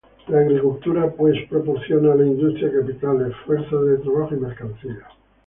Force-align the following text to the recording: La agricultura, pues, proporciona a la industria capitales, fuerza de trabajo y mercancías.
La 0.29 0.39
agricultura, 0.39 1.11
pues, 1.11 1.37
proporciona 1.47 2.13
a 2.13 2.15
la 2.15 2.25
industria 2.25 2.73
capitales, 2.73 3.35
fuerza 3.45 3.75
de 3.75 3.97
trabajo 3.99 4.33
y 4.35 4.39
mercancías. 4.39 5.03